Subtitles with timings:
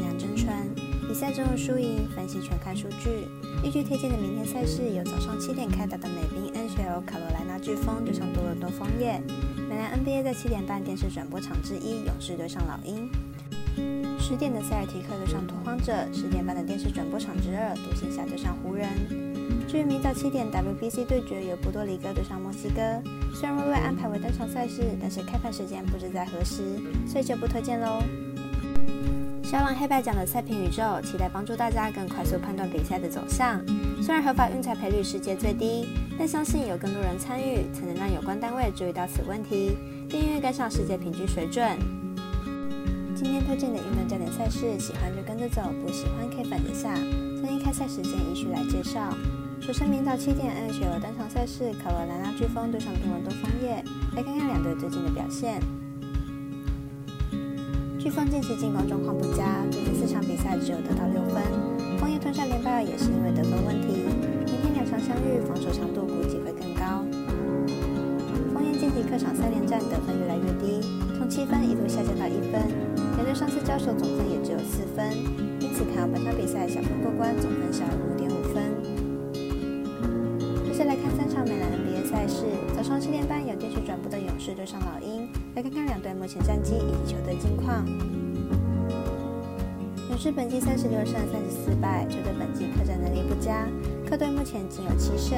[0.00, 0.74] 是杨真纯。
[1.06, 3.28] 比赛中的输赢分析全看数据。
[3.62, 9.20] 依据推荐的明天赛事有早上七点开打的美兵 NHL 卡罗莱纳飓风对上多伦多枫叶，
[9.68, 13.10] 美兰 NBA 在七点半电视转播场之一勇士对上老鹰，
[14.18, 18.88] 十点的塞尔提克对上拓荒者，十点半的电视转播场之二独行侠对上湖人。
[19.68, 22.80] 至于明早七点 WBC 对决有波多黎各对上墨西哥，
[23.34, 28.02] 虽然微微安排为单场赛事，但是开盘时间不知在何时，所以就不推荐喽。
[29.50, 33.60] 小狼黑白奖的赛评宇宙，期待帮助大家更快速判断比赛的走向。
[34.00, 39.76] 虽然合法运彩赔率世界最低，但相信有更多人参与，才能让有关单位注意到此问题，
[40.08, 41.66] 并愿意跟上世界平均水准。
[43.16, 46.94] 今天推荐的运动焦点赛事，喜欢就跟着走，不喜欢可以等一下。
[47.42, 49.12] 将一开赛时间依序来介绍。
[49.60, 53.82] 首先，明早七点，NHL 单场赛事，卡罗莱纳飓风对上多伦多枫叶，
[54.14, 55.60] 来看看两队最近的表现。
[58.00, 61.36] 飓风近期进攻状况不佳，最近四场比赛只有得到六分。
[62.00, 64.08] 枫叶吞下连败也是因为得分问题。
[64.48, 67.04] 明天两场相遇，防守强度估计会更高。
[68.54, 70.80] 枫叶近期客场三连战得分越来越低，
[71.18, 72.72] 从七分一路下降到一分，
[73.20, 75.12] 连队上次交手总分也只有四分，
[75.60, 78.64] 因此看好本场比赛小分过关，总分小于五点五分。
[80.64, 87.84] 接下来看三场美兰 NBA 赛事，早上七点半有电视转播的士对上老鹰，来看看两队目前战绩以及球队近况。
[90.08, 93.68] 勇士本季三十六胜三十四败，球队本季客战能力不佳，
[94.08, 95.36] 客队目前仅有七胜，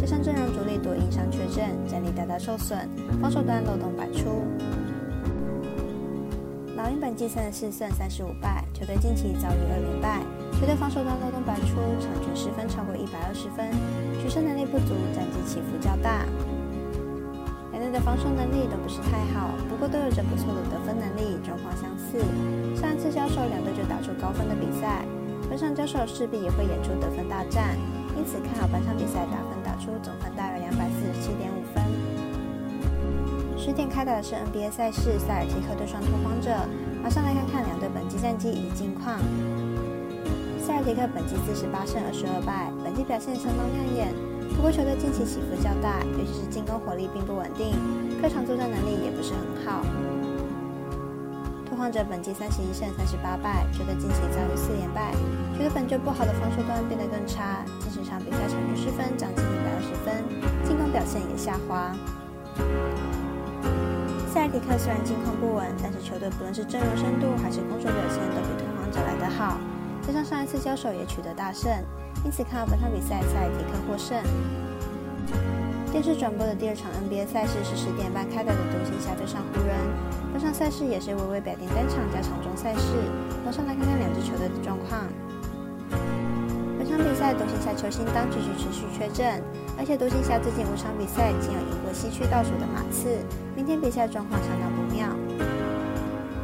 [0.00, 2.78] 加上阵容主力多因伤缺阵，战力大大受损，
[3.20, 4.46] 防守端漏洞百出。
[6.76, 10.22] 老鹰本季三十四胜三十五败，球队近期遭遇二连败，
[10.60, 13.68] 球队防守端漏洞百出，场均失分超过一百二十分，
[14.22, 16.24] 取胜能力不足，战绩起伏较大。
[17.92, 22.18] 的防守能力都不是太好，不过都有着不错的得分能力，状况相似。
[22.74, 25.04] 上一次交手两队就打出高分的比赛，
[25.48, 27.76] 本场交手势必也会演出得分大战，
[28.16, 31.82] 因此看好本场比赛打分打出总分大约两百四十七点五分。
[33.56, 36.50] 十点开打的是 NBA 赛事，塞尔提克对上拓荒者。
[37.02, 39.18] 马上来看看两队本季战绩以及近况。
[40.58, 44.27] 塞尔提克本季四十八胜二十二败，本季表现相当亮眼。
[44.58, 47.78] 不过球队近期起伏较大，尤其是进攻火力并不稳定，
[48.20, 49.86] 客场作战能力也不是很好。
[51.64, 55.14] 拓荒者本季三十一胜三十八败，球队近期遭遇四连败，
[55.54, 60.26] 球队本就不好的防守端变得更差，近十场比赛场均失分涨近一百二十分，
[60.66, 61.94] 进攻表现也下滑。
[64.26, 69.54] 塞尔迪克虽然进攻不稳，但是球队不论是阵容深度还是攻守表现都比拓荒者来得好，
[70.08, 71.70] 加上上一次交手也取得大胜，
[72.24, 74.16] 因此看好本场比赛塞尔迪克获胜。
[75.92, 79.76] 电视转播的第二场 NBA 赛事是十点半开打的独行侠对上湖人，
[80.32, 82.96] 本场赛事也是微微表定单场加场中赛事，
[83.44, 85.04] 马上来看看两支球队的状况。
[86.80, 89.44] 本场比赛，独行侠球星当继续持续缺阵，
[89.76, 93.12] 而且独行侠最近五场比赛仅有赢过西区倒数的马刺，
[93.54, 95.67] 明天比赛状况相当不妙。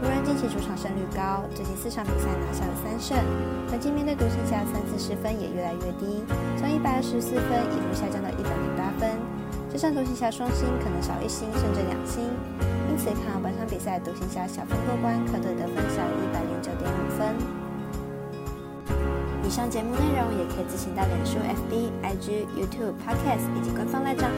[0.04, 3.16] 湖人近期主场胜率高，最近四场比赛拿下了三胜，
[3.72, 6.20] 本季面对独行侠三次失分也越来越低，
[6.60, 9.16] 从一百二十四分一路下降到一百零八分，
[9.72, 12.20] 这上独行侠双星可能少一星甚至两星，
[12.92, 17.64] 因此看好本场比赛独行侠小分过关，客队得分小于一百零九点五分。
[19.40, 24.28] 以上节目内容也可以自行到脸书、FB、IG、YouTube、Podcast 以及官方赖账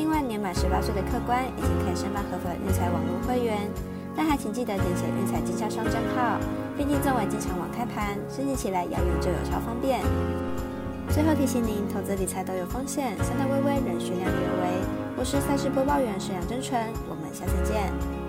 [0.00, 3.58] 另外，年满十八岁的客官已经可以申办合法运彩网络会员，
[4.16, 6.40] 但还请记得填写运彩经销商账号。
[6.74, 10.00] 毕竟作为经常网开盘，申请起来要用就有超方便。
[11.10, 14.86] 最后提醒您，投资理财都有风险，三大微微仍需量力而为。
[15.18, 18.19] 我是赛事播报员沈阳真纯，我们下次见。